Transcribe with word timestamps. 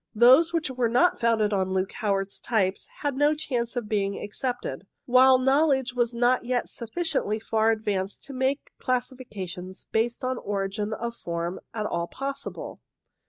Those 0.15 0.51
which 0.51 0.71
were 0.71 0.89
not 0.89 1.19
founded 1.19 1.53
on 1.53 1.73
Luke 1.75 1.91
Howard's 1.91 2.39
types 2.39 2.87
had 3.01 3.15
no 3.15 3.35
chance 3.35 3.75
of 3.75 3.87
being 3.87 4.17
accepted, 4.19 4.87
while 5.05 5.37
knowledge 5.37 5.93
was 5.93 6.11
not 6.11 6.43
yet 6.43 6.67
sufficiently 6.67 7.37
far 7.39 7.71
ad 7.71 7.83
vanced 7.83 8.21
to 8.21 8.33
make 8.33 8.71
classifications 8.79 9.85
based 9.91 10.23
on 10.23 10.39
origin 10.39 10.91
of 10.91 11.15
form 11.15 11.59
at 11.71 11.85
all 11.85 12.07
possible. 12.07 12.81